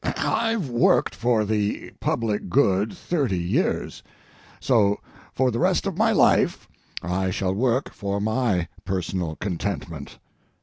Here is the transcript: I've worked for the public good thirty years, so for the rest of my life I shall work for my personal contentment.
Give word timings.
I've 0.17 0.67
worked 0.67 1.13
for 1.13 1.45
the 1.45 1.91
public 1.99 2.49
good 2.49 2.91
thirty 2.91 3.37
years, 3.37 4.01
so 4.59 4.99
for 5.31 5.51
the 5.51 5.59
rest 5.59 5.85
of 5.85 5.95
my 5.95 6.11
life 6.11 6.67
I 7.03 7.29
shall 7.29 7.53
work 7.53 7.93
for 7.93 8.19
my 8.19 8.67
personal 8.83 9.35
contentment. 9.35 10.17